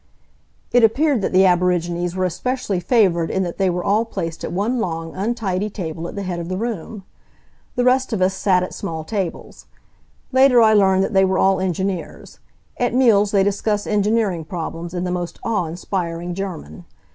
[0.71, 4.51] It appeared that the aborigines were especially favored in that they were all placed at
[4.51, 7.03] one long, untidy table at the head of the room.
[7.75, 9.67] The rest of us sat at small tables.
[10.31, 12.39] Later I learned that they were all engineers.
[12.79, 16.85] At meals they discuss engineering problems in the most awe inspiring German.